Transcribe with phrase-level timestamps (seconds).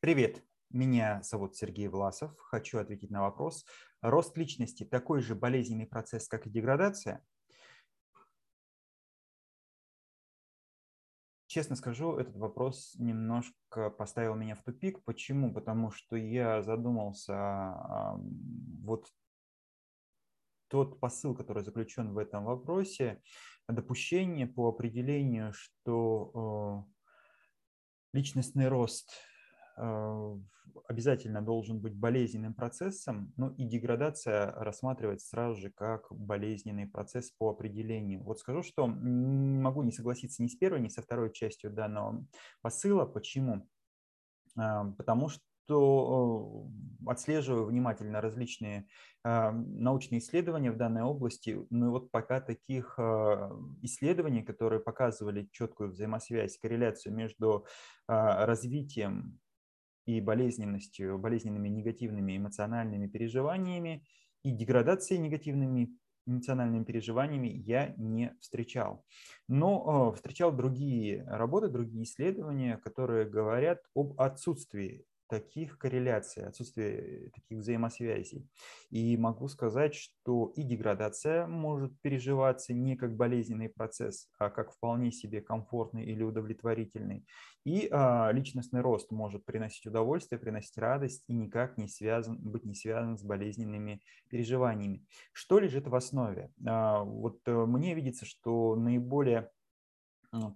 [0.00, 2.34] Привет, меня зовут Сергей Власов.
[2.38, 3.66] Хочу ответить на вопрос.
[4.00, 7.22] Рост личности– такой же болезненный процесс, как и деградация?
[11.48, 15.04] Честно скажу, этот вопрос немножко поставил меня в тупик.
[15.04, 15.52] Почему?
[15.52, 18.16] Потому что я задумался,
[18.82, 19.06] вот
[20.68, 23.20] тот посыл, который заключен в этом вопросе,
[23.68, 26.88] допущение по определению, что
[28.14, 29.29] личностный рост Э,
[30.88, 37.50] обязательно должен быть болезненным процессом, ну и деградация рассматривать сразу же как болезненный процесс по
[37.50, 38.22] определению.
[38.22, 42.26] Вот скажу, что могу не согласиться ни с первой, ни со второй частью данного
[42.60, 43.04] посыла.
[43.04, 43.68] Почему?
[44.56, 46.66] А, потому что что
[47.06, 48.88] э, отслеживаю внимательно различные
[49.24, 52.98] э, научные исследования в данной области, но ну вот пока таких
[53.80, 57.66] исследований, которые показывали четкую взаимосвязь, корреляцию между
[58.08, 59.38] развитием
[60.06, 64.04] и болезненностью, болезненными негативными эмоциональными переживаниями
[64.42, 65.90] и деградацией негативными
[66.26, 69.04] эмоциональными переживаниями я не встречал.
[69.48, 77.58] Но э, встречал другие работы, другие исследования, которые говорят об отсутствии таких корреляций, отсутствие таких
[77.58, 78.48] взаимосвязей.
[78.90, 85.12] И могу сказать, что и деградация может переживаться не как болезненный процесс, а как вполне
[85.12, 87.24] себе комфортный или удовлетворительный.
[87.64, 92.74] И а, личностный рост может приносить удовольствие, приносить радость и никак не связан, быть не
[92.74, 95.04] связан с болезненными переживаниями.
[95.32, 96.50] Что лежит в основе?
[96.66, 99.50] А, вот э, мне видится, что наиболее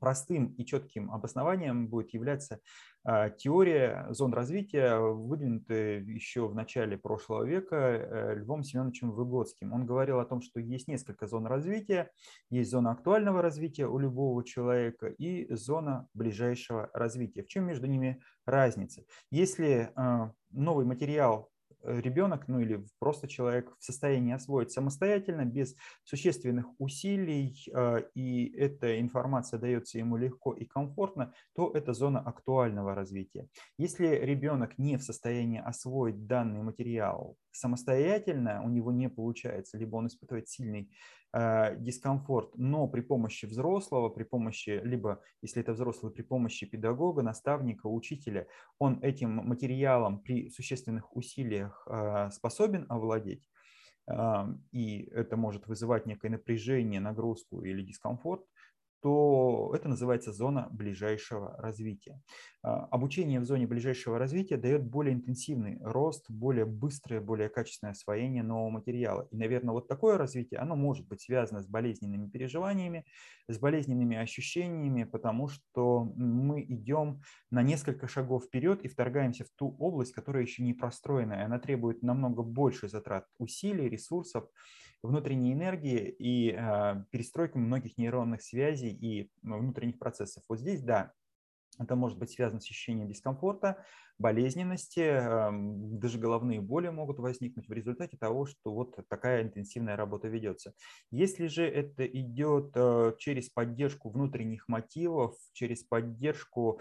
[0.00, 2.60] простым и четким обоснованием будет являться
[3.04, 9.72] а, теория зон развития, выдвинутая еще в начале прошлого века э, Львом Семеновичем Выгодским.
[9.72, 12.10] Он говорил о том, что есть несколько зон развития.
[12.50, 17.42] Есть зона актуального развития у любого человека и зона ближайшего развития.
[17.42, 19.04] В чем между ними разница?
[19.30, 21.53] Если а, новый материал Э,
[21.84, 29.00] ребенок, ну или просто человек в состоянии освоить самостоятельно, без существенных усилий, э, и эта
[29.00, 33.48] информация дается ему легко и комфортно, то это зона актуального развития.
[33.78, 40.06] Если ребенок не в состоянии освоить данный материал самостоятельно, у него не получается, либо он
[40.06, 40.90] испытывает сильный
[41.36, 47.22] Э, дискомфорт, но при помощи взрослого, при помощи, либо, если это взрослый, при помощи педагога,
[47.22, 48.46] наставника, учителя,
[48.78, 53.48] он этим материалом при существенных усилиях э, способен овладеть,
[54.70, 58.44] и это может вызывать некое напряжение, нагрузку или дискомфорт,
[59.04, 62.22] то это называется зона ближайшего развития.
[62.62, 68.42] А, обучение в зоне ближайшего развития дает более интенсивный рост, более быстрое, более качественное освоение
[68.42, 69.28] нового материала.
[69.30, 73.04] И, наверное, вот такое развитие, оно может быть связано с болезненными переживаниями,
[73.46, 79.76] с болезненными ощущениями, потому что мы идем на несколько шагов вперед и вторгаемся в ту
[79.78, 84.48] область, которая еще не простроена, и она требует намного больше затрат усилий, ресурсов,
[85.04, 90.42] внутренней энергии и э, перестройка многих нейронных связей и внутренних процессов.
[90.48, 91.12] Вот здесь, да,
[91.78, 93.84] это может быть связано с ощущением дискомфорта,
[94.18, 100.28] болезненности, эм, даже головные боли могут возникнуть в результате того, что вот такая интенсивная работа
[100.28, 100.72] ведется.
[101.10, 106.80] Если же это идет э, через поддержку внутренних мотивов, через поддержку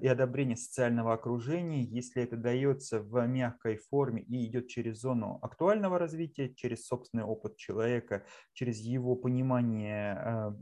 [0.00, 5.98] и одобрение социального окружения, если это дается в мягкой форме и идет через зону актуального
[5.98, 10.52] развития, через собственный опыт человека, через его понимание э,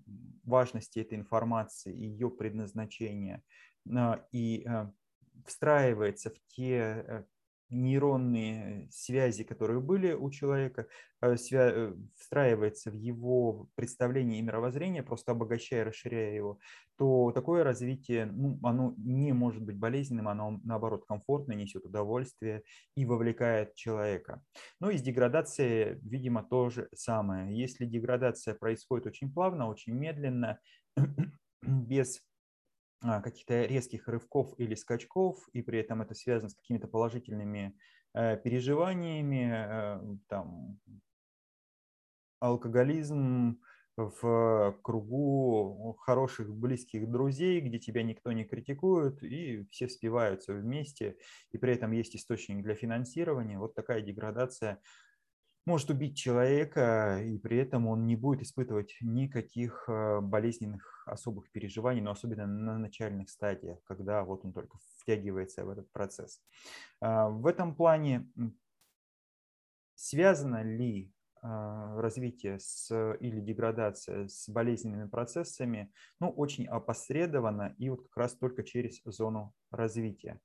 [0.45, 3.43] важности этой информации, ее предназначения
[3.89, 4.67] э, и
[5.47, 7.25] встраивается в те э,
[7.71, 10.87] нейронные связи, которые были у человека,
[11.23, 16.59] э, э, встраивается в его представление и мировоззрение, просто обогащая, расширяя его,
[16.97, 22.63] то такое развитие, ну, оно не может быть болезненным, оно наоборот комфортно, несет удовольствие
[22.97, 24.43] и вовлекает человека.
[24.81, 27.57] Ну и с деградацией, видимо, то же самое.
[27.57, 30.59] Если деградация происходит очень плавно, очень медленно,
[31.63, 32.21] без
[33.01, 37.77] каких-то резких рывков или скачков, и при этом это связано с какими-то положительными
[38.15, 40.79] э, переживаниями, э, там,
[42.41, 43.61] алкоголизм
[43.97, 51.17] в кругу хороших близких друзей, где тебя никто не критикует, и все спиваются вместе,
[51.53, 53.59] и при этом есть источник для финансирования.
[53.59, 54.81] Вот такая деградация
[55.67, 62.01] может убить человека, и при этом он не будет испытывать никаких э, болезненных особых переживаний,
[62.01, 66.41] но особенно на начальных стадиях, когда вот он только втягивается в этот процесс.
[67.01, 68.29] А, в этом плане
[69.95, 71.13] связано ли
[71.43, 72.91] а, развитие с,
[73.21, 79.55] или деградация с болезненными процессами ну, очень опосредованно и вот как раз только через зону
[79.71, 80.41] развития.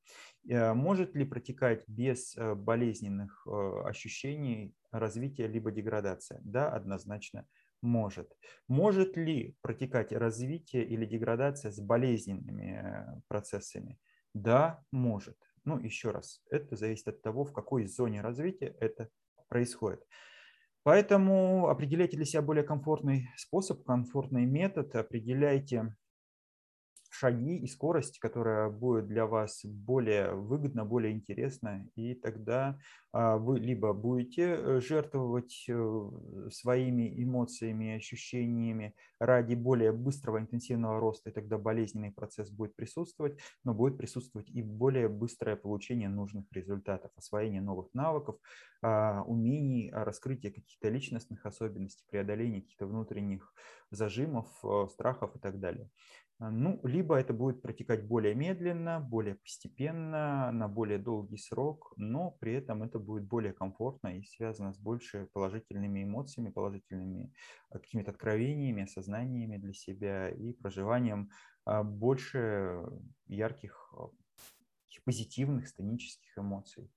[0.47, 3.45] Э, может ли протекать без э, болезненных
[3.85, 6.41] ощущений развитие либо деградация?
[6.43, 7.47] Да, однозначно
[7.81, 8.35] может.
[8.67, 13.99] Может ли протекать развитие или деградация с болезненными процессами?
[14.33, 15.37] Да, может.
[15.63, 19.09] Ну, еще раз, это зависит от того, в какой зоне развития это
[19.49, 20.03] происходит.
[20.83, 25.95] Поэтому определяйте для себя более комфортный способ, комфортный метод, определяйте
[27.17, 32.77] шаги и скорость, которая будет для вас более выгодна, более интересна, и тогда
[33.13, 36.09] а, вы либо будете э, жертвовать э,
[36.51, 43.73] своими эмоциями ощущениями ради более быстрого интенсивного роста, и тогда болезненный процесс будет присутствовать, но
[43.73, 48.35] будет присутствовать и более быстрое получение нужных результатов, освоение новых навыков,
[48.81, 53.53] а, умений, а, раскрытие каких-то личностных особенностей, преодоление каких-то внутренних
[53.91, 55.89] зажимов, э, страхов и так далее.
[56.37, 62.31] А, ну, либо это будет протекать более медленно, более постепенно, на более долгий срок, но
[62.31, 67.33] при этом это будет более комфортно и связано с больше положительными эмоциями, положительными
[67.69, 71.29] а, какими-то откровениями, осознаниями для себя и проживанием
[71.65, 72.83] а, больше
[73.27, 73.93] ярких,
[75.05, 76.91] позитивных, станических эмоций.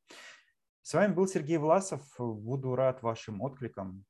[0.83, 2.03] С вами был Сергей Власов.
[2.19, 4.05] Буду рад вашим откликам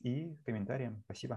[0.00, 1.02] и комментариям.
[1.04, 1.30] Спасибо.